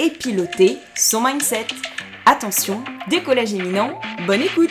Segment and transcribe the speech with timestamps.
[0.00, 1.66] et piloter son mindset.
[2.24, 4.70] Attention, décollage éminent, bonne écoute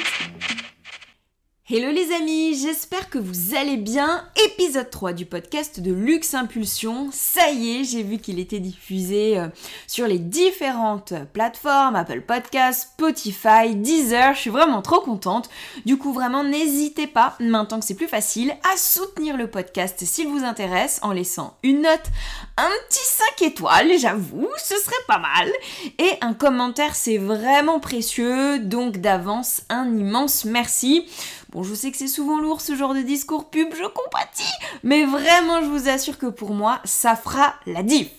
[1.72, 4.28] Hello les amis, j'espère que vous allez bien.
[4.44, 7.10] Épisode 3 du podcast de Luxe Impulsion.
[7.12, 9.50] Ça y est, j'ai vu qu'il était diffusé euh,
[9.86, 14.34] sur les différentes plateformes, Apple Podcasts, Spotify, Deezer.
[14.34, 15.52] Je suis vraiment trop contente.
[15.86, 20.28] Du coup, vraiment, n'hésitez pas, maintenant que c'est plus facile, à soutenir le podcast s'il
[20.28, 22.10] vous intéresse en laissant une note,
[22.58, 23.06] un petit
[23.38, 25.52] 5 étoiles, j'avoue, ce serait pas mal.
[26.00, 28.58] Et un commentaire, c'est vraiment précieux.
[28.58, 31.06] Donc d'avance, un immense merci.
[31.50, 35.04] Bon, je sais que c'est souvent lourd ce genre de discours pub, je compatis, mais
[35.06, 38.12] vraiment, je vous assure que pour moi, ça fera la diff.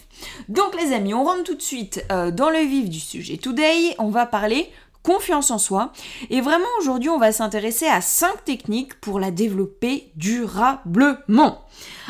[0.48, 3.36] Donc les amis, on rentre tout de suite euh, dans le vif du sujet.
[3.36, 4.70] Today, on va parler
[5.02, 5.92] confiance en soi.
[6.28, 11.62] Et vraiment aujourd'hui, on va s'intéresser à 5 techniques pour la développer durablement.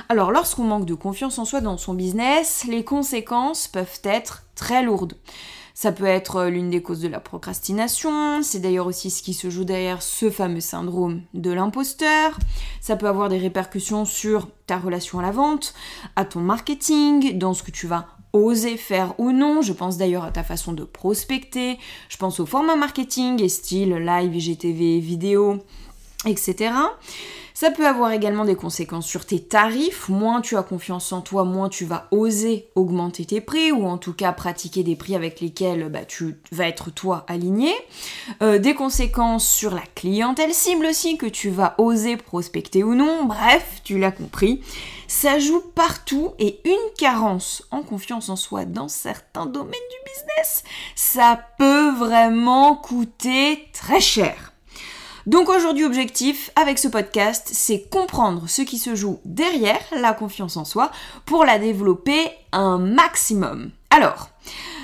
[0.09, 4.83] Alors lorsqu'on manque de confiance en soi dans son business, les conséquences peuvent être très
[4.83, 5.15] lourdes.
[5.81, 9.33] Ça peut être euh, l'une des causes de la procrastination, c'est d'ailleurs aussi ce qui
[9.33, 12.39] se joue derrière ce fameux syndrome de l'imposteur.
[12.83, 15.73] Ça peut avoir des répercussions sur ta relation à la vente,
[16.17, 19.63] à ton marketing, dans ce que tu vas oser faire ou non.
[19.63, 21.79] Je pense d'ailleurs à ta façon de prospecter.
[22.11, 25.61] Je pense au format marketing et style live, IGTV, vidéo,
[26.27, 26.75] etc.
[27.61, 30.09] Ça peut avoir également des conséquences sur tes tarifs.
[30.09, 33.99] Moins tu as confiance en toi, moins tu vas oser augmenter tes prix ou en
[33.99, 37.71] tout cas pratiquer des prix avec lesquels bah, tu vas être toi aligné.
[38.43, 43.27] Euh, des conséquences sur la clientèle cible aussi que tu vas oser prospecter ou non.
[43.27, 44.63] Bref, tu l'as compris.
[45.07, 50.65] Ça joue partout et une carence en confiance en soi dans certains domaines du business,
[50.95, 54.50] ça peut vraiment coûter très cher.
[55.27, 60.57] Donc aujourd'hui, objectif avec ce podcast, c'est comprendre ce qui se joue derrière la confiance
[60.57, 60.91] en soi
[61.27, 63.71] pour la développer un maximum.
[63.91, 64.31] Alors,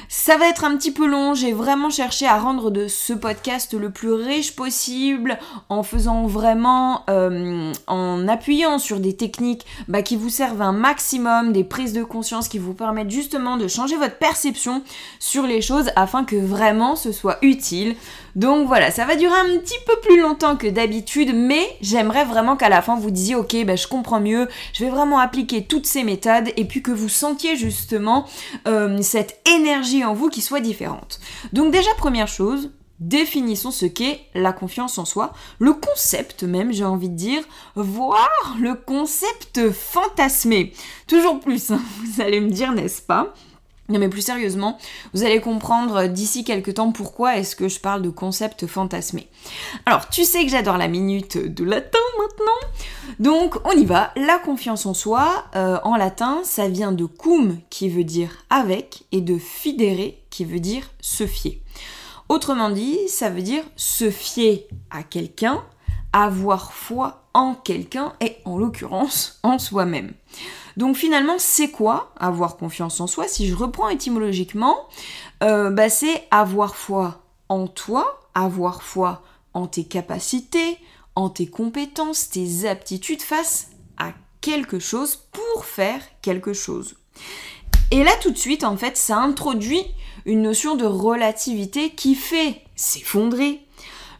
[0.08, 3.74] ça va être un petit peu long, j'ai vraiment cherché à rendre de ce podcast
[3.74, 5.38] le plus riche possible
[5.68, 11.52] en faisant vraiment, euh, en appuyant sur des techniques bah, qui vous servent un maximum,
[11.52, 14.82] des prises de conscience qui vous permettent justement de changer votre perception
[15.18, 17.96] sur les choses afin que vraiment ce soit utile.
[18.36, 22.56] Donc voilà, ça va durer un petit peu plus longtemps que d'habitude, mais j'aimerais vraiment
[22.56, 25.86] qu'à la fin vous disiez ok, bah, je comprends mieux, je vais vraiment appliquer toutes
[25.86, 28.26] ces méthodes et puis que vous sentiez justement
[28.68, 31.18] euh, cette énergie en vous qui soit différente.
[31.54, 32.70] Donc déjà, première chose,
[33.00, 37.42] définissons ce qu'est la confiance en soi, le concept même, j'ai envie de dire,
[37.74, 40.74] voire le concept fantasmé.
[41.06, 43.32] Toujours plus, hein, vous allez me dire, n'est-ce pas?
[43.88, 44.78] Non mais plus sérieusement,
[45.14, 49.28] vous allez comprendre d'ici quelques temps pourquoi est-ce que je parle de concept fantasmé.
[49.84, 52.70] Alors tu sais que j'adore la minute de latin maintenant,
[53.18, 54.12] donc on y va.
[54.16, 59.04] La confiance en soi, euh, en latin, ça vient de cum qui veut dire avec
[59.12, 61.60] et de fidere qui veut dire se fier.
[62.28, 65.62] Autrement dit, ça veut dire se fier à quelqu'un,
[66.12, 70.12] avoir foi en quelqu'un et en l'occurrence en soi-même.
[70.76, 73.28] Donc finalement, c'est quoi avoir confiance en soi?
[73.28, 74.76] Si je reprends étymologiquement,
[75.42, 79.22] euh, bah, c'est avoir foi en toi, avoir foi
[79.54, 80.78] en tes capacités,
[81.14, 84.12] en tes compétences, tes aptitudes face à
[84.42, 86.96] quelque chose pour faire quelque chose.
[87.90, 89.82] Et là tout de suite, en fait, ça introduit
[90.26, 93.65] une notion de relativité qui fait s'effondrer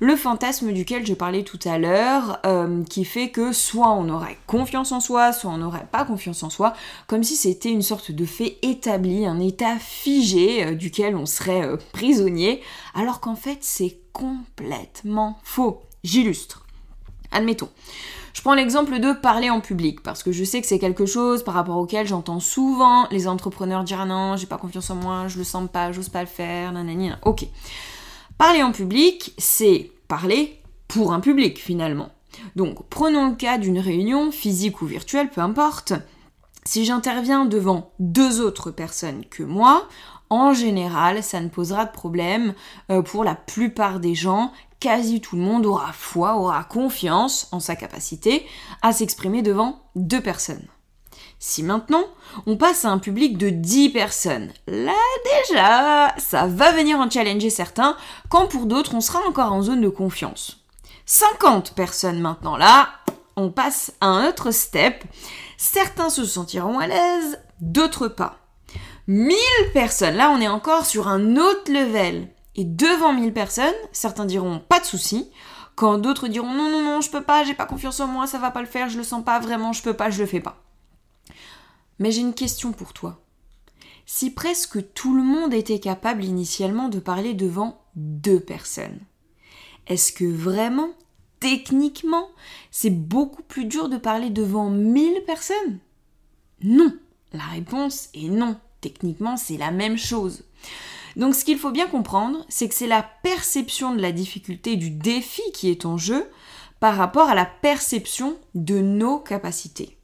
[0.01, 4.39] le fantasme duquel je parlais tout à l'heure, euh, qui fait que soit on aurait
[4.47, 6.75] confiance en soi, soit on n'aurait pas confiance en soi,
[7.07, 11.63] comme si c'était une sorte de fait établi, un état figé euh, duquel on serait
[11.63, 12.63] euh, prisonnier,
[12.95, 15.83] alors qu'en fait c'est complètement faux.
[16.05, 16.65] J'illustre.
[17.33, 17.69] Admettons.
[18.33, 21.43] Je prends l'exemple de parler en public, parce que je sais que c'est quelque chose
[21.43, 25.27] par rapport auquel j'entends souvent les entrepreneurs dire ah non, j'ai pas confiance en moi,
[25.27, 27.13] je le sens pas, j'ose pas le faire, nanani.
[27.25, 27.47] Ok.
[28.39, 32.11] Parler en public, c'est parler pour un public finalement.
[32.55, 35.95] Donc prenons le cas d'une réunion, physique ou virtuelle, peu importe.
[36.65, 39.89] Si j'interviens devant deux autres personnes que moi,
[40.29, 42.53] en général, ça ne posera de problème
[42.91, 44.53] euh, pour la plupart des gens.
[44.81, 48.45] Quasi tout le monde aura foi, aura confiance en sa capacité
[48.83, 50.67] à s'exprimer devant deux personnes.
[51.39, 52.05] Si maintenant,
[52.47, 54.95] on passe à un public de 10 personnes, là
[55.49, 57.97] déjà, ça va venir en challenger certains,
[58.31, 60.59] quand pour d'autres, on sera encore en zone de confiance.
[61.05, 62.89] 50 personnes maintenant, là,
[63.37, 65.05] on passe à un autre step.
[65.59, 68.39] Certains se sentiront à l'aise, d'autres pas.
[69.07, 69.37] 1000
[69.73, 72.29] personnes, là on est encore sur un autre level.
[72.57, 75.31] Et devant 1000 personnes, certains diront pas de souci,
[75.77, 78.39] quand d'autres diront non, non, non, je peux pas, j'ai pas confiance en moi, ça
[78.39, 80.41] va pas le faire, je le sens pas vraiment, je peux pas, je le fais
[80.41, 80.57] pas.
[81.99, 83.23] Mais j'ai une question pour toi.
[84.05, 89.01] Si presque tout le monde était capable initialement de parler devant deux personnes,
[89.87, 90.91] est-ce que vraiment,
[91.41, 92.29] techniquement,
[92.71, 95.79] c'est beaucoup plus dur de parler devant 1000 personnes?
[96.63, 96.97] Non.
[97.33, 98.57] La réponse est non.
[98.81, 100.45] Techniquement, c'est la même chose.
[101.17, 104.91] Donc ce qu'il faut bien comprendre, c'est que c'est la perception de la difficulté du
[104.91, 106.29] défi qui est en jeu
[106.79, 109.97] par rapport à la perception de nos capacités.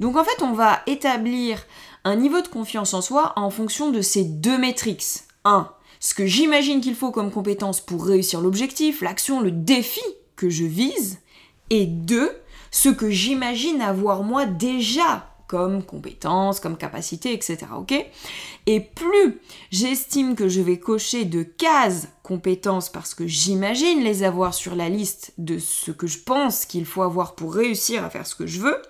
[0.00, 1.64] Donc en fait, on va établir
[2.04, 5.06] un niveau de confiance en soi en fonction de ces deux métriques.
[5.44, 5.70] 1.
[6.00, 10.00] Ce que j'imagine qu'il faut comme compétence pour réussir l'objectif, l'action, le défi
[10.36, 11.18] que je vise.
[11.68, 12.30] Et 2.
[12.70, 17.58] Ce que j'imagine avoir moi déjà comme compétences, comme capacité, etc.
[17.76, 17.92] Ok?
[18.66, 19.40] Et plus
[19.72, 24.88] j'estime que je vais cocher de cases compétences parce que j'imagine les avoir sur la
[24.88, 28.46] liste de ce que je pense qu'il faut avoir pour réussir à faire ce que
[28.46, 28.80] je veux,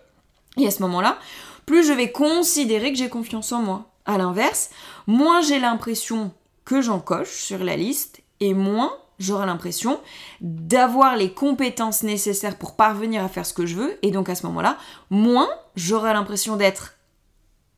[0.56, 1.18] et à ce moment-là,
[1.66, 3.90] plus je vais considérer que j'ai confiance en moi.
[4.06, 4.70] À l'inverse,
[5.06, 6.32] moins j'ai l'impression
[6.64, 10.00] que j'en coche sur la liste, et moins j'aurai l'impression
[10.40, 14.34] d'avoir les compétences nécessaires pour parvenir à faire ce que je veux, et donc à
[14.34, 14.78] ce moment-là,
[15.10, 16.94] moins j'aurai l'impression d'être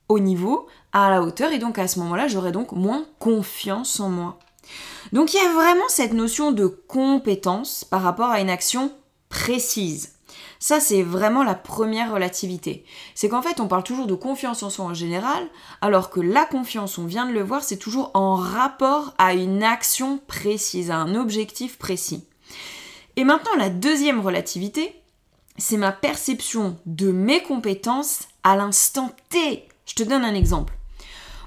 [0.09, 4.09] au niveau, à la hauteur, et donc à ce moment-là, j'aurai donc moins confiance en
[4.09, 4.39] moi.
[5.11, 8.91] Donc il y a vraiment cette notion de compétence par rapport à une action
[9.29, 10.13] précise.
[10.59, 12.85] Ça, c'est vraiment la première relativité.
[13.15, 15.47] C'est qu'en fait, on parle toujours de confiance en soi en général,
[15.81, 19.63] alors que la confiance, on vient de le voir, c'est toujours en rapport à une
[19.63, 22.25] action précise, à un objectif précis.
[23.15, 24.99] Et maintenant, la deuxième relativité,
[25.57, 29.67] c'est ma perception de mes compétences à l'instant T.
[29.85, 30.73] Je te donne un exemple.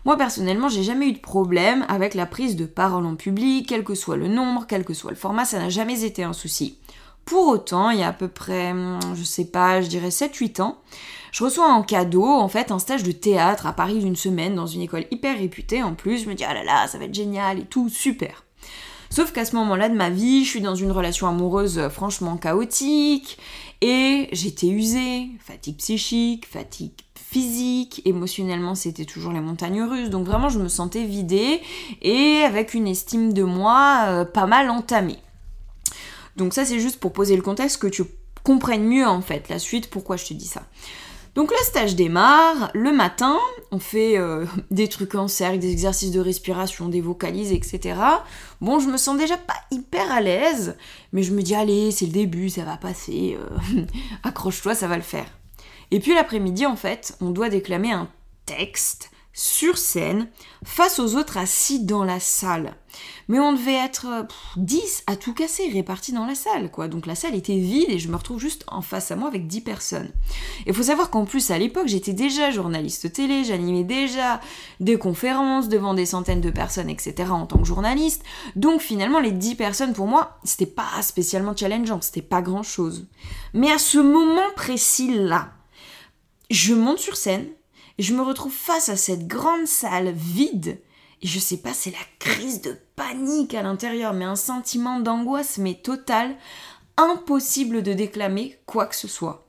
[0.04, 3.82] Moi personnellement, j'ai jamais eu de problème avec la prise de parole en public, quel
[3.82, 6.78] que soit le nombre, quel que soit le format, ça n'a jamais été un souci.
[7.26, 10.62] Pour autant, il y a à peu près, hum, je sais pas, je dirais 7-8
[10.62, 10.78] ans,
[11.32, 14.66] je reçois en cadeau, en fait, un stage de théâtre à Paris d'une semaine dans
[14.66, 16.22] une école hyper réputée en plus.
[16.22, 18.44] Je me dis, ah là là, ça va être génial et tout, super.
[19.10, 22.36] Sauf qu'à ce moment-là de ma vie, je suis dans une relation amoureuse euh, franchement
[22.36, 23.38] chaotique
[23.80, 30.48] et j'étais usée, fatigue psychique, fatigue physique, émotionnellement c'était toujours les montagnes russes, donc vraiment
[30.48, 31.60] je me sentais vidée
[32.00, 35.18] et avec une estime de moi euh, pas mal entamée.
[36.36, 38.04] Donc ça c'est juste pour poser le contexte que tu
[38.42, 40.62] comprennes mieux en fait la suite pourquoi je te dis ça.
[41.36, 43.36] Donc le stage démarre, le matin,
[43.70, 48.00] on fait euh, des trucs en cercle, des exercices de respiration, des vocalises, etc.
[48.62, 50.76] Bon, je me sens déjà pas hyper à l'aise,
[51.12, 53.82] mais je me dis allez, c'est le début, ça va passer, euh,
[54.22, 55.26] accroche-toi, ça va le faire.
[55.90, 58.08] Et puis l'après-midi, en fait, on doit déclamer un
[58.46, 60.28] texte sur scène
[60.64, 62.74] face aux autres assis dans la salle.
[63.28, 64.26] Mais on devait être
[64.56, 66.88] 10 à tout casser répartis dans la salle, quoi.
[66.88, 69.46] Donc la salle était vide et je me retrouve juste en face à moi avec
[69.46, 70.10] 10 personnes.
[70.66, 74.40] Il faut savoir qu'en plus, à l'époque, j'étais déjà journaliste télé, j'animais déjà
[74.80, 77.30] des conférences devant des centaines de personnes, etc.
[77.30, 78.22] en tant que journaliste.
[78.54, 83.06] Donc finalement, les 10 personnes, pour moi, c'était pas spécialement challengeant, c'était pas grand chose.
[83.52, 85.50] Mais à ce moment précis-là,
[86.50, 87.48] je monte sur scène,
[87.98, 90.80] je me retrouve face à cette grande salle vide.
[91.22, 95.58] Et je sais pas, c'est la crise de panique à l'intérieur, mais un sentiment d'angoisse,
[95.58, 96.36] mais total.
[96.98, 99.46] Impossible de déclamer quoi que ce soit.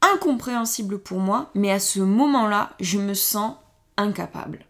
[0.00, 3.56] Incompréhensible pour moi, mais à ce moment-là, je me sens
[3.96, 4.66] incapable.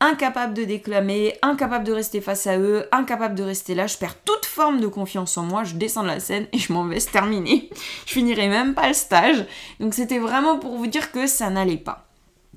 [0.00, 3.86] Incapable de déclamer, incapable de rester face à eux, incapable de rester là.
[3.86, 5.64] Je perds toute forme de confiance en moi.
[5.64, 7.68] Je descends de la scène et je m'en vais se terminer.
[8.06, 9.44] Je finirai même pas le stage.
[9.78, 12.09] Donc c'était vraiment pour vous dire que ça n'allait pas.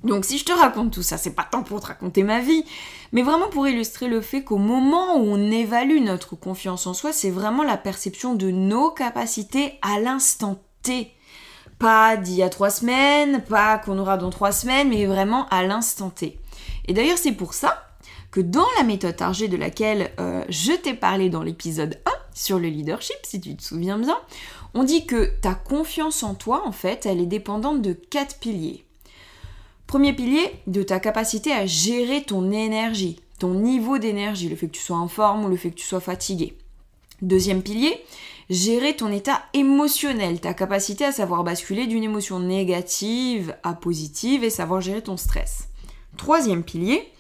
[0.04, 2.66] Donc si je te raconte tout ça, c'est pas tant pour te raconter ma vie,
[3.14, 7.14] mais vraiment pour illustrer le fait qu'au moment où on évalue notre confiance en soi,
[7.14, 11.12] c'est vraiment la perception de nos capacités à l'instant T.
[11.80, 15.64] Pas d'il y a trois semaines, pas qu'on aura dans trois semaines, mais vraiment à
[15.64, 16.38] l'instant T.
[16.86, 17.88] Et d'ailleurs c'est pour ça
[18.30, 22.60] que dans la méthode Target de laquelle euh, je t'ai parlé dans l'épisode 1 sur
[22.60, 24.18] le leadership, si tu te souviens bien,
[24.74, 28.86] on dit que ta confiance en toi, en fait, elle est dépendante de quatre piliers.
[29.94, 34.72] Premier pilier, de ta capacité à gérer ton énergie, ton niveau d'énergie, le fait que
[34.72, 36.58] tu sois en forme ou le fait que tu sois fatigué.
[37.22, 38.04] Deuxième pilier,
[38.50, 44.50] gérer ton état émotionnel, ta capacité à savoir basculer d'une émotion négative à positive et
[44.50, 45.68] savoir gérer ton stress.
[46.18, 47.12] Troisième pilier,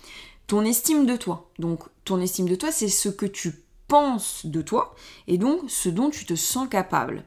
[0.48, 1.51] ton estime de toi.
[1.60, 3.53] Donc ton estime de toi, c'est ce que tu
[3.88, 4.96] penses de toi
[5.27, 7.24] et donc ce dont tu te sens capable.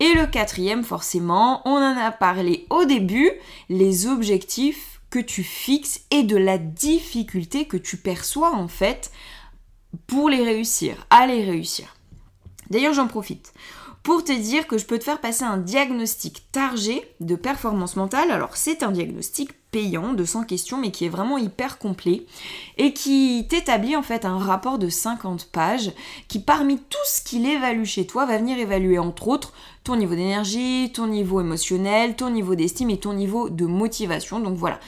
[0.00, 3.30] Et le quatrième, forcément, on en a parlé au début,
[3.68, 9.12] les objectifs que tu fixes et de la difficulté que tu perçois en fait
[10.06, 11.94] pour les réussir, à les réussir.
[12.70, 13.52] D'ailleurs, j'en profite
[14.02, 18.30] pour te dire que je peux te faire passer un diagnostic targé de performance mentale.
[18.30, 22.26] Alors, c'est un diagnostic payant de 100 questions, mais qui est vraiment hyper complet
[22.78, 25.90] et qui t'établit en fait un rapport de 50 pages
[26.28, 29.52] qui, parmi tout ce qu'il évalue chez toi, va venir évaluer entre autres
[29.82, 34.38] ton niveau d'énergie, ton niveau émotionnel, ton niveau d'estime et ton niveau de motivation.
[34.38, 34.78] Donc voilà,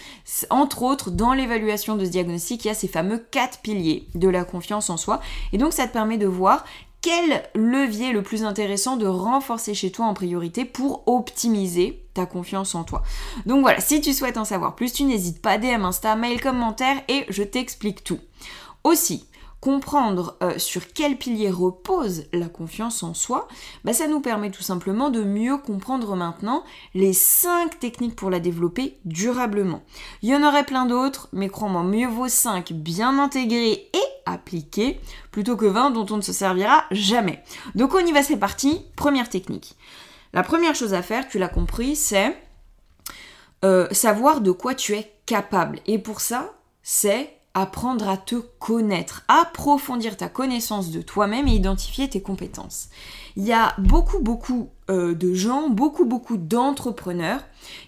[0.51, 4.29] entre autres, dans l'évaluation de ce diagnostic, il y a ces fameux quatre piliers de
[4.29, 5.21] la confiance en soi.
[5.53, 6.65] Et donc ça te permet de voir
[7.07, 12.75] quel levier le plus intéressant de renforcer chez toi en priorité pour optimiser ta confiance
[12.75, 13.05] en toi?
[13.47, 16.97] Donc voilà, si tu souhaites en savoir plus, tu n'hésites pas, DM, Insta, mail, commentaire
[17.07, 18.19] et je t'explique tout.
[18.83, 19.25] Aussi,
[19.67, 23.49] comprendre euh, sur quel pilier repose la confiance en soi,
[23.83, 26.63] bah, ça nous permet tout simplement de mieux comprendre maintenant
[26.95, 29.83] les 5 techniques pour la développer durablement.
[30.23, 35.01] Il y en aurait plein d'autres, mais crois-moi, mieux vaut 5 bien intégrés et appliqués
[35.33, 37.43] plutôt que 20 dont on ne se servira jamais.
[37.75, 38.83] Donc on y va, c'est parti.
[38.95, 39.75] Première technique.
[40.33, 42.41] La première chose à faire, tu l'as compris, c'est
[43.65, 45.81] euh, savoir de quoi tu es capable.
[45.87, 46.53] Et pour ça,
[46.85, 52.91] c'est apprendre à te connaître, approfondir ta connaissance de toi-même et identifier tes compétences.
[53.37, 57.41] Il y a beaucoup, beaucoup euh, de gens, beaucoup, beaucoup d'entrepreneurs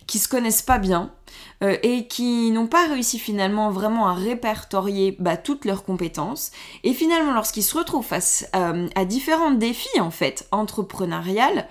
[0.07, 1.13] qui se connaissent pas bien
[1.63, 6.51] euh, et qui n'ont pas réussi finalement vraiment à répertorier bah, toutes leurs compétences.
[6.83, 11.69] Et finalement, lorsqu'ils se retrouvent face euh, à différents défis en fait entrepreneuriales,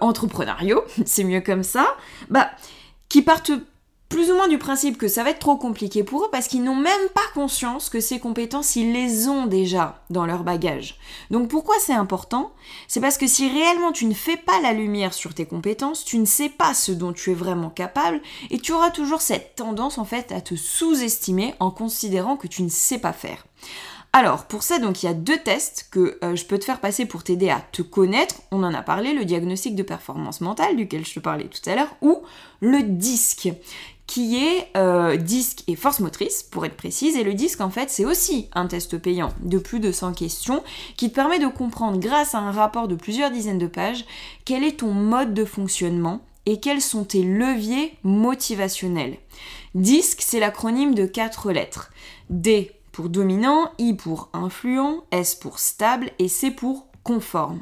[0.00, 1.88] entrepreneuriaux, c'est mieux comme ça,
[2.30, 2.50] bah
[3.08, 3.52] qui partent
[4.08, 6.62] plus ou moins du principe que ça va être trop compliqué pour eux parce qu'ils
[6.62, 10.98] n'ont même pas conscience que ces compétences, ils les ont déjà dans leur bagage.
[11.30, 12.52] Donc pourquoi c'est important?
[12.86, 16.18] C'est parce que si réellement tu ne fais pas la lumière sur tes compétences, tu
[16.18, 18.20] ne sais pas ce dont tu es vraiment capable
[18.50, 22.62] et tu auras toujours cette tendance en fait à te sous-estimer en considérant que tu
[22.62, 23.44] ne sais pas faire.
[24.12, 26.80] Alors, pour ça, donc, il y a deux tests que euh, je peux te faire
[26.80, 28.36] passer pour t'aider à te connaître.
[28.50, 31.74] On en a parlé, le diagnostic de performance mentale, duquel je te parlais tout à
[31.74, 32.22] l'heure, ou
[32.60, 33.50] le DISC,
[34.06, 37.16] qui est euh, disque et force motrice, pour être précise.
[37.16, 40.62] Et le disque, en fait, c'est aussi un test payant de plus de 100 questions
[40.96, 44.04] qui te permet de comprendre, grâce à un rapport de plusieurs dizaines de pages,
[44.44, 49.16] quel est ton mode de fonctionnement et quels sont tes leviers motivationnels.
[49.74, 51.90] Disque, c'est l'acronyme de quatre lettres.
[52.30, 57.60] D pour dominant, I pour influent, S pour stable et C pour conforme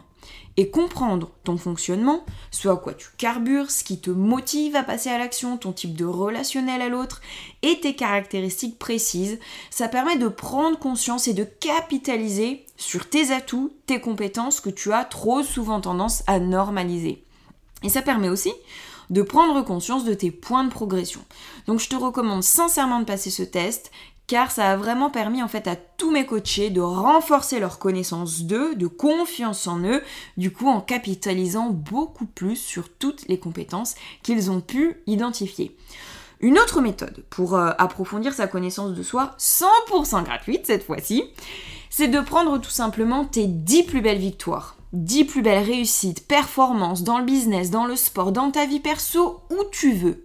[0.56, 5.11] et comprendre ton fonctionnement, soit à quoi tu carbures, ce qui te motive à passer
[5.11, 7.20] à l'action, ton type de relationnel à l'autre
[7.62, 9.38] et tes caractéristiques précises,
[9.70, 14.92] ça permet de prendre conscience et de capitaliser sur tes atouts, tes compétences que tu
[14.92, 17.25] as trop souvent tendance à normaliser.
[17.82, 18.52] Et ça permet aussi
[19.11, 21.20] de prendre conscience de tes points de progression.
[21.66, 23.90] Donc je te recommande sincèrement de passer ce test
[24.26, 28.43] car ça a vraiment permis en fait à tous mes coachés de renforcer leur connaissance
[28.43, 30.02] d'eux, de confiance en eux,
[30.37, 35.76] du coup en capitalisant beaucoup plus sur toutes les compétences qu'ils ont pu identifier.
[36.40, 41.25] Une autre méthode pour euh, approfondir sa connaissance de soi, 100% gratuite cette fois-ci,
[41.90, 44.76] c'est de prendre tout simplement tes 10 plus belles victoires.
[44.93, 49.40] 10 plus belles réussites, performances dans le business, dans le sport, dans ta vie perso,
[49.50, 50.25] où tu veux.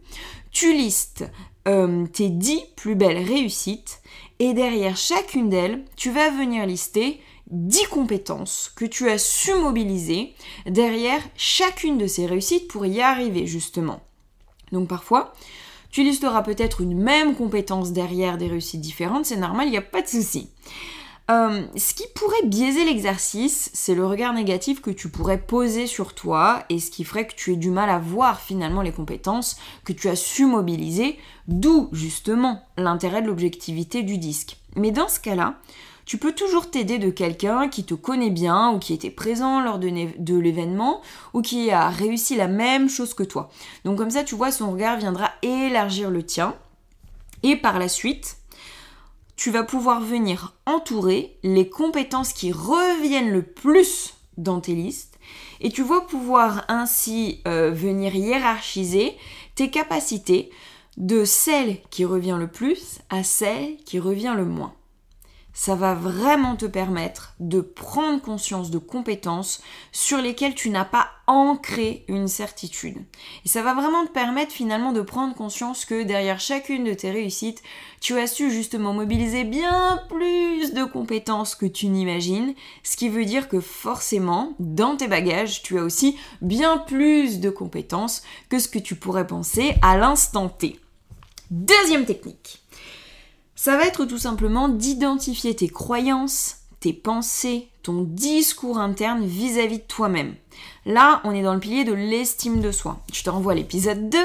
[0.51, 1.25] Tu listes
[1.69, 4.01] euh, tes 10 plus belles réussites
[4.39, 7.21] et derrière chacune d'elles, tu vas venir lister
[7.51, 10.33] 10 compétences que tu as su mobiliser
[10.65, 14.01] derrière chacune de ces réussites pour y arriver justement.
[14.71, 15.33] Donc parfois,
[15.91, 19.81] tu listeras peut-être une même compétence derrière des réussites différentes, c'est normal, il n'y a
[19.81, 20.49] pas de souci.
[21.29, 26.15] Euh, ce qui pourrait biaiser l'exercice, c'est le regard négatif que tu pourrais poser sur
[26.15, 29.57] toi et ce qui ferait que tu aies du mal à voir finalement les compétences
[29.85, 34.57] que tu as su mobiliser, d'où justement l'intérêt de l'objectivité du disque.
[34.75, 35.59] Mais dans ce cas-là,
[36.05, 39.77] tu peux toujours t'aider de quelqu'un qui te connaît bien ou qui était présent lors
[39.77, 41.01] de, de l'événement
[41.35, 43.51] ou qui a réussi la même chose que toi.
[43.85, 46.55] Donc comme ça, tu vois, son regard viendra élargir le tien.
[47.43, 48.38] Et par la suite,
[49.39, 55.17] tu vas pouvoir venir entourer les compétences qui reviennent le plus dans tes listes
[55.61, 59.15] et tu vas pouvoir ainsi euh, venir hiérarchiser
[59.55, 60.49] tes capacités
[60.97, 64.73] de celle qui revient le plus à celle qui revient le moins.
[65.59, 69.61] Ça va vraiment te permettre de prendre conscience de compétences
[69.91, 72.95] sur lesquelles tu n'as pas ancré une certitude.
[73.43, 77.11] Et ça va vraiment te permettre finalement de prendre conscience que derrière chacune de tes
[77.11, 77.61] réussites,
[77.99, 83.25] tu as su justement mobiliser bien plus de compétences que tu n'imagines, ce qui veut
[83.25, 88.69] dire que forcément, dans tes bagages, tu as aussi bien plus de compétences que ce
[88.69, 90.79] que tu pourrais penser à l'instant T.
[91.51, 92.61] Deuxième technique.
[93.61, 99.83] Ça va être tout simplement d'identifier tes croyances, tes pensées, ton discours interne vis-à-vis de
[99.83, 100.35] toi-même.
[100.85, 103.01] Là, on est dans le pilier de l'estime de soi.
[103.11, 104.17] Je te renvoie à l'épisode 2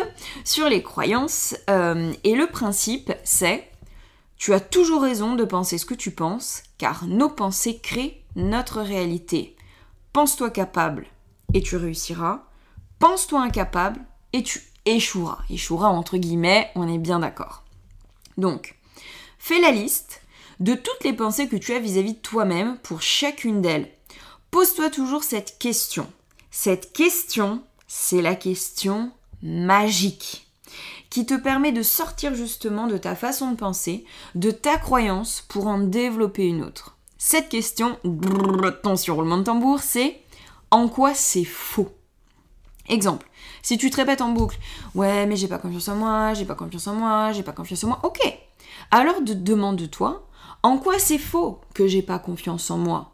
[0.45, 1.57] sur les croyances.
[1.69, 3.69] Euh, et le principe, c'est
[4.37, 8.83] tu as toujours raison de penser ce que tu penses, car nos pensées créent notre
[8.83, 9.57] réalité.
[10.13, 11.09] Pense-toi capable
[11.55, 12.45] et tu réussiras.
[13.01, 14.01] Pense-toi incapable
[14.33, 15.39] et tu échoueras.
[15.51, 17.65] Échoueras entre guillemets, on est bien d'accord.
[18.39, 18.77] Donc,
[19.47, 20.23] Fais la liste
[20.59, 23.91] de toutes les pensées que tu as vis-à-vis de toi-même pour chacune d'elles.
[24.51, 26.11] Pose-toi toujours cette question.
[26.51, 30.47] Cette question, c'est la question magique
[31.11, 35.67] qui te permet de sortir justement de ta façon de penser, de ta croyance pour
[35.67, 36.97] en développer une autre.
[37.19, 37.99] Cette question,
[38.65, 40.23] attention roulement de tambour, c'est
[40.71, 41.91] en quoi c'est faux?
[42.89, 43.29] Exemple,
[43.63, 44.57] si tu te répètes en boucle,
[44.95, 47.85] ouais mais j'ai pas confiance en moi, j'ai pas confiance en moi, j'ai pas confiance
[47.85, 48.21] en moi, ok,
[48.91, 50.27] alors demande-toi
[50.63, 53.13] en quoi c'est faux que j'ai pas confiance en moi?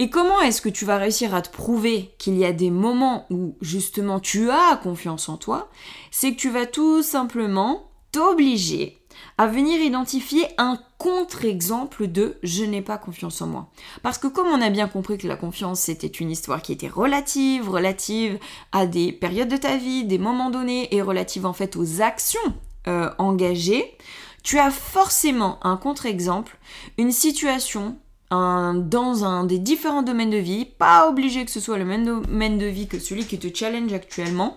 [0.00, 3.26] Et comment est-ce que tu vas réussir à te prouver qu'il y a des moments
[3.30, 5.68] où justement tu as confiance en toi?
[6.12, 8.98] C'est que tu vas tout simplement t'obliger
[9.38, 13.70] à venir identifier un contre-exemple de je n'ai pas confiance en moi.
[14.02, 16.88] Parce que comme on a bien compris que la confiance c'était une histoire qui était
[16.88, 18.38] relative, relative
[18.70, 22.40] à des périodes de ta vie, des moments donnés et relative en fait aux actions
[22.86, 23.96] euh, engagées,
[24.42, 26.56] tu as forcément un contre-exemple,
[26.96, 27.96] une situation
[28.30, 32.58] dans un des différents domaines de vie, pas obligé que ce soit le même domaine
[32.58, 34.56] de vie que celui qui te challenge actuellement,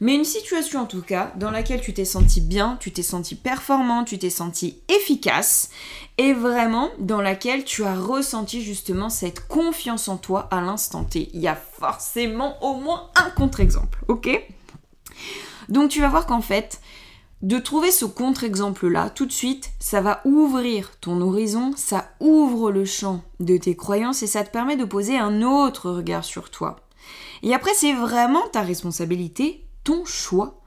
[0.00, 3.36] mais une situation en tout cas dans laquelle tu t'es senti bien, tu t'es senti
[3.36, 5.70] performant, tu t'es senti efficace
[6.18, 11.30] et vraiment dans laquelle tu as ressenti justement cette confiance en toi à l'instant T.
[11.32, 14.28] Il y a forcément au moins un contre-exemple, ok?
[15.68, 16.80] Donc tu vas voir qu'en fait,
[17.42, 22.84] de trouver ce contre-exemple-là, tout de suite, ça va ouvrir ton horizon, ça ouvre le
[22.84, 26.76] champ de tes croyances et ça te permet de poser un autre regard sur toi.
[27.42, 30.60] Et après, c'est vraiment ta responsabilité, ton choix,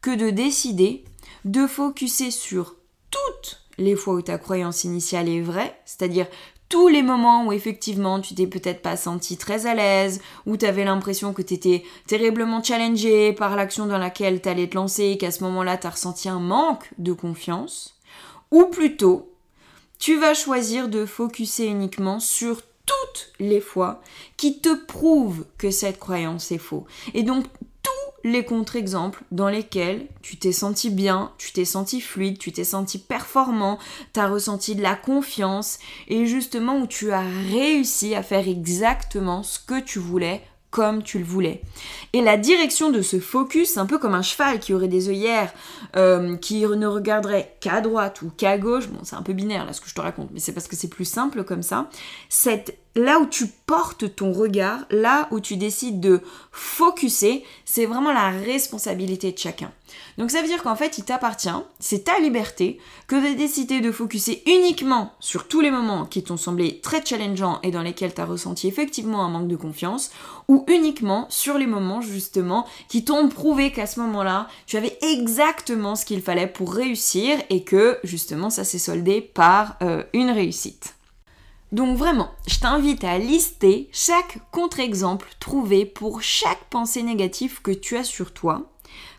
[0.00, 1.04] que de décider
[1.44, 2.74] de focuser sur
[3.10, 6.26] toutes les fois où ta croyance initiale est vraie, c'est-à-dire
[6.68, 10.66] tous les moments où effectivement tu t'es peut-être pas senti très à l'aise, où tu
[10.66, 15.04] avais l'impression que tu étais terriblement challengé par l'action dans laquelle tu allais te lancer
[15.04, 17.96] et qu'à ce moment-là tu as ressenti un manque de confiance,
[18.50, 19.32] ou plutôt
[19.98, 24.00] tu vas choisir de focuser uniquement sur toutes les fois
[24.36, 26.86] qui te prouvent que cette croyance est faux.
[27.14, 27.44] Et donc
[28.24, 32.98] les contre-exemples dans lesquels tu t'es senti bien, tu t'es senti fluide, tu t'es senti
[32.98, 33.78] performant,
[34.12, 35.78] tu as ressenti de la confiance
[36.08, 41.18] et justement où tu as réussi à faire exactement ce que tu voulais comme tu
[41.18, 41.62] le voulais.
[42.12, 45.52] Et la direction de ce focus, un peu comme un cheval qui aurait des œillères,
[45.96, 49.72] euh, qui ne regarderait qu'à droite ou qu'à gauche, bon c'est un peu binaire là
[49.72, 51.88] ce que je te raconte, mais c'est parce que c'est plus simple comme ça,
[52.98, 58.30] là où tu portes ton regard, là où tu décides de focuser, c'est vraiment la
[58.30, 59.70] responsabilité de chacun.
[60.18, 63.92] Donc ça veut dire qu'en fait, il t'appartient, c'est ta liberté, que de décider de
[63.92, 68.20] focuser uniquement sur tous les moments qui t'ont semblé très challengeants et dans lesquels tu
[68.20, 70.10] as ressenti effectivement un manque de confiance,
[70.48, 75.94] ou uniquement sur les moments justement qui t'ont prouvé qu'à ce moment-là, tu avais exactement
[75.94, 80.97] ce qu'il fallait pour réussir et que justement ça s'est soldé par euh, une réussite.
[81.70, 87.96] Donc vraiment, je t'invite à lister chaque contre-exemple trouvé pour chaque pensée négative que tu
[87.96, 88.70] as sur toi.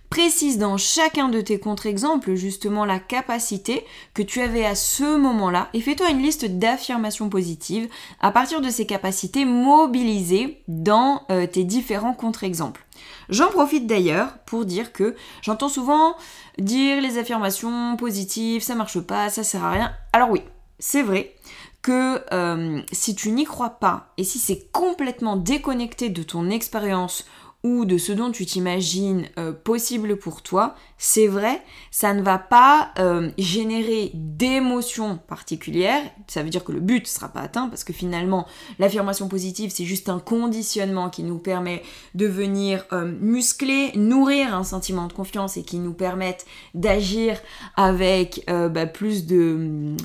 [0.10, 3.86] Précise dans chacun de tes contre-exemples justement la capacité
[4.16, 7.88] que tu avais à ce moment-là et fais-toi une liste d'affirmations positives
[8.20, 12.84] à partir de ces capacités mobilisées dans euh, tes différents contre-exemples.
[13.30, 16.16] J'en profite d'ailleurs pour dire que j'entends souvent
[16.58, 19.94] dire les affirmations positives, ça marche pas, ça sert à rien.
[20.12, 20.42] Alors oui,
[20.80, 21.36] c'est vrai
[21.82, 27.26] que euh, si tu n'y crois pas et si c'est complètement déconnecté de ton expérience
[27.62, 31.62] ou de ce dont tu t'imagines euh, possible pour toi, c'est vrai,
[31.92, 36.02] ça ne va pas euh, générer d'émotions particulières.
[36.28, 38.48] Ça veut dire que le but ne sera pas atteint parce que finalement,
[38.80, 41.84] l'affirmation positive, c'est juste un conditionnement qui nous permet
[42.15, 42.86] de venir
[43.20, 47.38] muscler, nourrir un sentiment de confiance et qui nous permettent d'agir
[47.76, 49.98] avec bah, plus de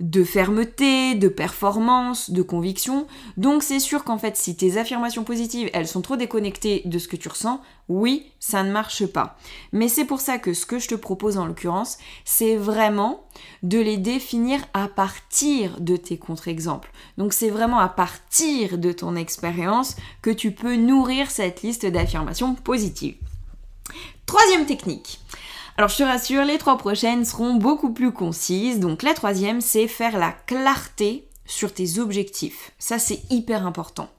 [0.00, 3.06] de fermeté, de performance, de conviction.
[3.36, 7.06] Donc c'est sûr qu'en fait, si tes affirmations positives, elles sont trop déconnectées de ce
[7.06, 9.36] que tu ressens, oui, ça ne marche pas.
[9.72, 13.24] Mais c'est pour ça que ce que je te propose en l'occurrence, c'est vraiment
[13.62, 16.90] de les définir à partir de tes contre-exemples.
[17.18, 22.54] Donc c'est vraiment à partir de ton expérience que tu peux nourrir cette liste d'affirmations
[22.54, 23.16] positives.
[24.24, 25.20] Troisième technique.
[25.80, 28.80] Alors je te rassure, les trois prochaines seront beaucoup plus concises.
[28.80, 32.72] Donc la troisième, c'est faire la clarté sur tes objectifs.
[32.78, 34.10] Ça, c'est hyper important.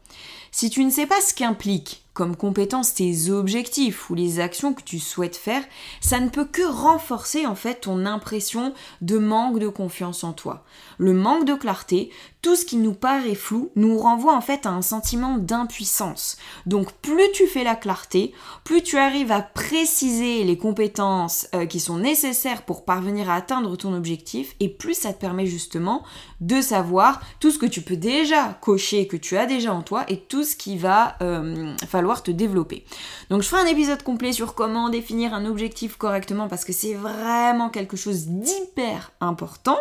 [0.51, 4.83] Si tu ne sais pas ce qu'implique comme compétence tes objectifs ou les actions que
[4.83, 5.63] tu souhaites faire,
[6.01, 10.65] ça ne peut que renforcer en fait ton impression de manque de confiance en toi.
[10.97, 14.71] Le manque de clarté, tout ce qui nous paraît flou, nous renvoie en fait à
[14.71, 16.37] un sentiment d'impuissance.
[16.65, 21.79] Donc plus tu fais la clarté, plus tu arrives à préciser les compétences euh, qui
[21.79, 26.03] sont nécessaires pour parvenir à atteindre ton objectif, et plus ça te permet justement
[26.41, 30.03] de savoir tout ce que tu peux déjà cocher, que tu as déjà en toi,
[30.07, 32.83] et tout ce qui va euh, falloir te développer.
[33.29, 36.95] Donc je ferai un épisode complet sur comment définir un objectif correctement parce que c'est
[36.95, 39.77] vraiment quelque chose d'hyper important.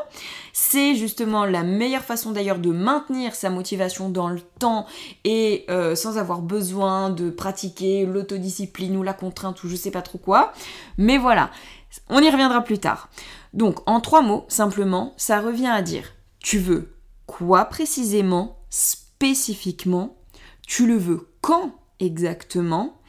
[0.53, 4.85] C'est justement la meilleure façon d'ailleurs de maintenir sa motivation dans le temps
[5.25, 10.03] et euh, sans avoir besoin de pratiquer l'autodiscipline ou la contrainte ou je sais pas
[10.03, 10.53] trop quoi.
[10.99, 11.51] Mais voilà,
[12.11, 13.09] on y reviendra plus tard.
[13.55, 16.05] Donc en trois mots, simplement, ça revient à dire
[16.39, 16.93] tu veux
[17.25, 20.19] quoi précisément, spécifiquement,
[20.67, 21.80] tu le veux quand?
[22.01, 23.01] Exactement,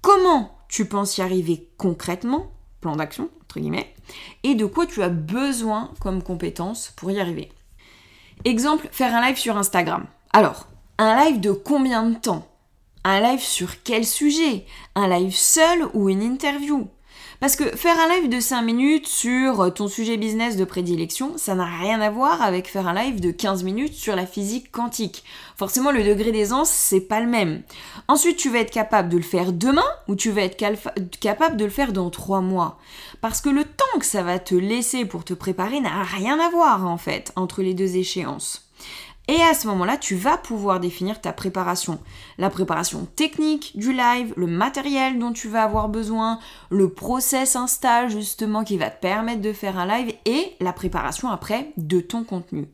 [0.00, 3.94] comment tu penses y arriver concrètement, plan d'action, entre guillemets,
[4.42, 7.50] et de quoi tu as besoin comme compétence pour y arriver?
[8.44, 10.06] Exemple, faire un live sur Instagram.
[10.32, 10.66] Alors,
[10.98, 12.46] un live de combien de temps?
[13.04, 14.64] Un live sur quel sujet?
[14.94, 16.88] Un live seul ou une interview?
[17.40, 21.54] Parce que faire un live de 5 minutes sur ton sujet business de prédilection, ça
[21.54, 25.24] n'a rien à voir avec faire un live de 15 minutes sur la physique quantique.
[25.56, 27.62] Forcément, le degré d'aisance, c'est pas le même.
[28.08, 30.62] Ensuite, tu vas être capable de le faire demain ou tu vas être
[31.20, 32.78] capable de le faire dans 3 mois.
[33.20, 36.50] Parce que le temps que ça va te laisser pour te préparer n'a rien à
[36.50, 38.70] voir, en fait, entre les deux échéances.
[39.28, 42.00] Et à ce moment-là, tu vas pouvoir définir ta préparation.
[42.38, 48.08] La préparation technique du live, le matériel dont tu vas avoir besoin, le process Insta
[48.08, 52.24] justement qui va te permettre de faire un live et la préparation après de ton
[52.24, 52.66] contenu.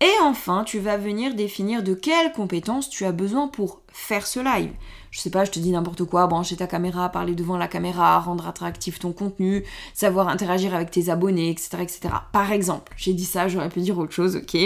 [0.00, 4.40] Et enfin, tu vas venir définir de quelles compétences tu as besoin pour faire ce
[4.40, 4.72] live.
[5.10, 8.20] Je sais pas, je te dis n'importe quoi, brancher ta caméra, parler devant la caméra,
[8.20, 11.78] rendre attractif ton contenu, savoir interagir avec tes abonnés, etc.
[11.80, 12.00] etc.
[12.32, 14.56] Par exemple, j'ai dit ça, j'aurais pu dire autre chose, ok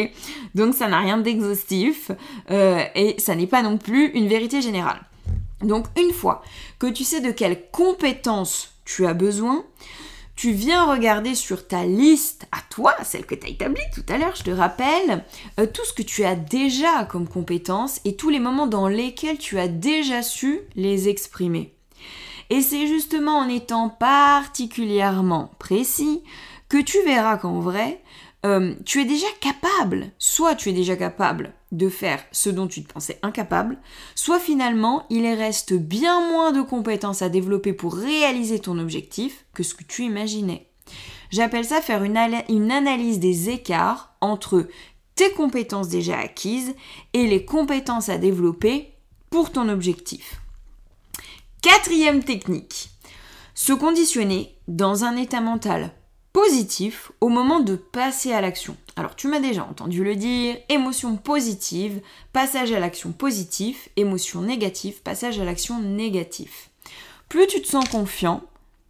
[0.55, 2.11] Donc ça n'a rien d'exhaustif
[2.51, 5.01] euh, et ça n'est pas non plus une vérité générale.
[5.63, 6.43] Donc une fois
[6.79, 9.65] que tu sais de quelles compétences tu as besoin,
[10.37, 14.35] tu viens regarder sur ta liste toi, celle que tu as établie tout à l'heure,
[14.35, 15.25] je te rappelle,
[15.61, 19.39] euh, tout ce que tu as déjà comme compétences et tous les moments dans lesquels
[19.39, 21.73] tu as déjà su les exprimer.
[22.51, 26.25] Et c'est justement en étant particulièrement précis
[26.69, 28.03] que tu verras qu'en vrai,
[28.45, 32.83] euh, tu es déjà capable, soit tu es déjà capable de faire ce dont tu
[32.83, 33.79] te pensais incapable,
[34.17, 39.63] soit finalement il reste bien moins de compétences à développer pour réaliser ton objectif que
[39.63, 40.74] ce que tu imaginais.
[41.31, 44.69] J'appelle ça faire une, analyse des écarts entre
[45.15, 46.75] tes compétences déjà acquises
[47.13, 48.93] et les compétences à développer
[49.31, 50.41] pour ton objectif.
[51.63, 52.91] Quatrième technique,
[53.55, 55.93] se conditionner dans un état mental
[56.33, 58.77] positif au moment de passer à l'action.
[58.97, 62.01] Alors tu m'as déjà entendu le dire, émotion positive,
[62.33, 66.53] passage à l'action positive, émotion négative, passage à l'action négative.
[67.29, 68.43] Plus tu te sens confiant,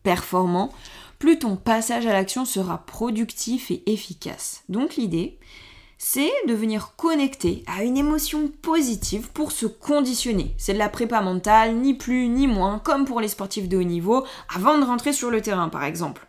[0.02, 0.72] performant,
[1.18, 4.62] plus ton passage à l'action sera productif et efficace.
[4.68, 5.38] Donc l'idée,
[5.98, 10.54] c'est de venir connecter à une émotion positive pour se conditionner.
[10.58, 13.82] C'est de la prépa mentale, ni plus ni moins, comme pour les sportifs de haut
[13.82, 14.24] niveau,
[14.54, 16.26] avant de rentrer sur le terrain par exemple.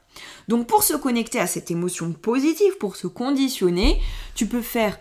[0.48, 4.00] Donc pour se connecter à cette émotion positive, pour se conditionner,
[4.34, 4.98] tu peux faire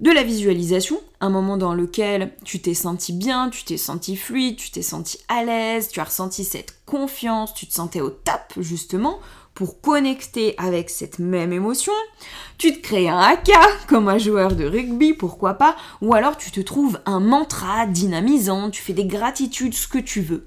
[0.00, 4.56] de la visualisation, un moment dans lequel tu t'es senti bien, tu t'es senti fluide,
[4.56, 8.52] tu t'es senti à l'aise, tu as ressenti cette confiance, tu te sentais au top
[8.58, 9.18] justement
[9.54, 11.94] pour connecter avec cette même émotion.
[12.58, 16.50] Tu te crées un haka comme un joueur de rugby, pourquoi pas, ou alors tu
[16.50, 20.46] te trouves un mantra dynamisant, tu fais des gratitudes, ce que tu veux.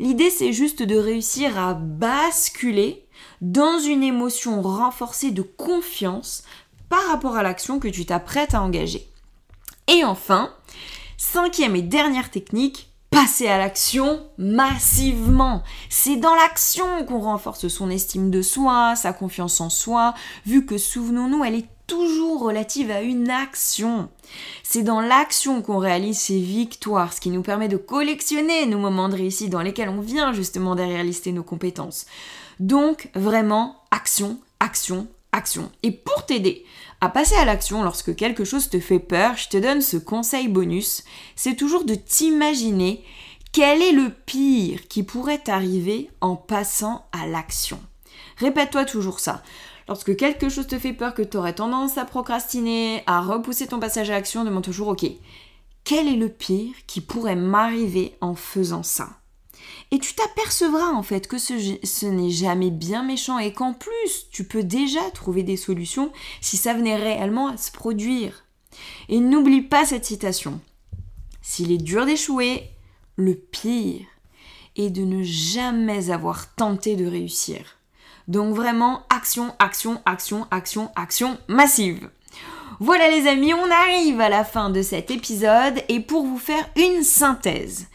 [0.00, 3.06] L'idée c'est juste de réussir à basculer
[3.40, 6.42] dans une émotion renforcée de confiance
[6.92, 9.08] par rapport à l'action que tu t'apprêtes à engager.
[9.88, 10.52] Et enfin,
[11.16, 15.62] cinquième et dernière technique, passer à l'action massivement.
[15.88, 20.12] C'est dans l'action qu'on renforce son estime de soi, sa confiance en soi,
[20.44, 24.10] vu que souvenons-nous, elle est toujours relative à une action.
[24.62, 29.08] C'est dans l'action qu'on réalise ses victoires, ce qui nous permet de collectionner nos moments
[29.08, 32.04] de réussite dans lesquels on vient justement derrière lister nos compétences.
[32.60, 35.70] Donc vraiment, action, action, action.
[35.82, 36.64] Et pour t'aider
[37.02, 40.46] à passer à l'action lorsque quelque chose te fait peur, je te donne ce conseil
[40.46, 41.02] bonus,
[41.34, 43.02] c'est toujours de t'imaginer
[43.50, 47.80] quel est le pire qui pourrait arriver en passant à l'action.
[48.36, 49.42] Répète-toi toujours ça.
[49.88, 53.80] Lorsque quelque chose te fait peur, que tu aurais tendance à procrastiner, à repousser ton
[53.80, 55.04] passage à l'action, demande toujours, ok,
[55.82, 59.08] quel est le pire qui pourrait m'arriver en faisant ça?
[59.90, 64.44] Et tu t'apercevras en fait que ce, n'est jamais bien méchant et qu'en plus tu
[64.44, 68.44] peux déjà trouver des solutions si ça venait réellement à se produire.
[69.08, 70.60] Et n'oublie pas cette citation.
[71.42, 72.70] S'il est dur d'échouer,
[73.16, 74.06] le pire
[74.76, 77.76] est de ne jamais avoir tenté de réussir.
[78.28, 82.08] Donc vraiment, action, action, action, action, action massive.
[82.80, 86.68] Voilà les amis, on arrive à la fin de cet épisode et pour vous faire
[86.76, 87.88] une synthèse.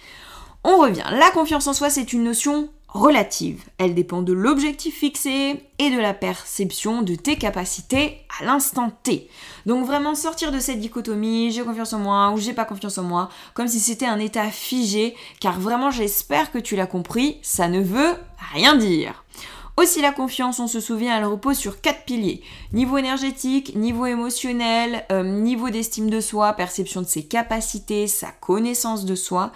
[0.69, 3.63] On revient, la confiance en soi c'est une notion relative.
[3.77, 9.29] Elle dépend de l'objectif fixé et de la perception de tes capacités à l'instant T.
[9.65, 13.03] Donc vraiment sortir de cette dichotomie, j'ai confiance en moi ou j'ai pas confiance en
[13.03, 17.69] moi, comme si c'était un état figé, car vraiment j'espère que tu l'as compris, ça
[17.69, 18.15] ne veut
[18.53, 19.23] rien dire.
[19.77, 22.41] Aussi la confiance, on se souvient, elle repose sur quatre piliers.
[22.73, 29.05] Niveau énergétique, niveau émotionnel, euh, niveau d'estime de soi, perception de ses capacités, sa connaissance
[29.05, 29.51] de soi.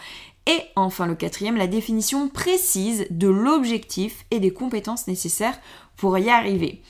[0.47, 5.59] Et enfin le quatrième, la définition précise de l'objectif et des compétences nécessaires
[5.97, 6.81] pour y arriver.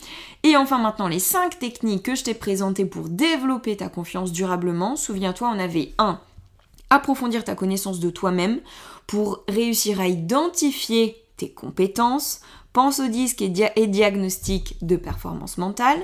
[0.44, 4.96] Et enfin maintenant les cinq techniques que je t'ai présentées pour développer ta confiance durablement.
[4.96, 6.20] Souviens-toi, on avait 1.
[6.90, 8.60] Approfondir ta connaissance de toi-même
[9.06, 12.42] pour réussir à identifier tes compétences,
[12.74, 13.50] pense au disque et,
[13.88, 16.00] diagnostic de performance mentale.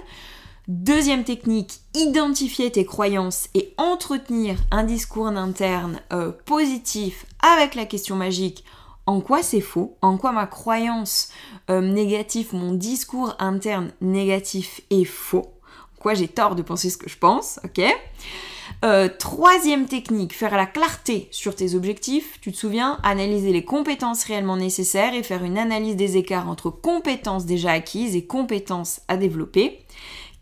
[0.67, 8.17] Deuxième technique, identifier tes croyances et entretenir un discours interne euh, positif avec la question
[8.17, 8.65] magique.
[9.05, 11.29] En quoi c'est faux, en quoi ma croyance
[11.69, 15.53] euh, négative, mon discours interne négatif est faux,
[15.97, 17.81] en quoi j'ai tort de penser ce que je pense, ok?
[18.83, 22.41] Euh, troisième technique, faire la clarté sur tes objectifs.
[22.41, 26.69] Tu te souviens, analyser les compétences réellement nécessaires et faire une analyse des écarts entre
[26.69, 29.79] compétences déjà acquises et compétences à développer.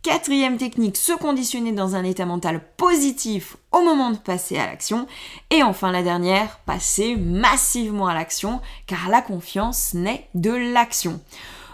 [0.06, 5.08] Quatrième technique, se conditionner dans un état mental positif au moment de passer à l'action.
[5.50, 11.20] Et enfin la dernière, passer massivement à l'action, car la confiance naît de l'action.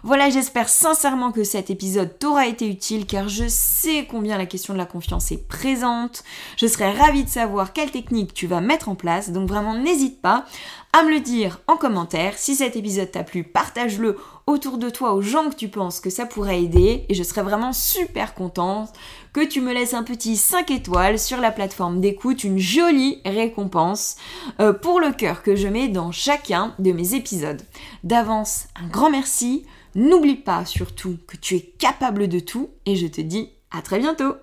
[0.04, 4.74] Voilà, j'espère sincèrement que cet épisode t'aura été utile car je sais combien la question
[4.74, 6.24] de la confiance est présente.
[6.58, 10.20] Je serais ravie de savoir quelle technique tu vas mettre en place, donc vraiment n'hésite
[10.20, 10.46] pas
[10.92, 12.34] à me le dire en commentaire.
[12.40, 16.10] Si cet épisode t'a plu, partage-le autour de toi aux gens que tu penses que
[16.10, 18.90] ça pourrait aider et je serais vraiment super contente
[19.34, 24.16] que tu me laisses un petit 5 étoiles sur la plateforme d'écoute, une jolie récompense
[24.60, 27.62] euh, pour le cœur que je mets dans chacun de mes épisodes.
[28.04, 29.64] D'avance, un grand merci.
[29.96, 34.00] N'oublie pas surtout que tu es capable de tout et je te dis à très
[34.00, 34.36] bientôt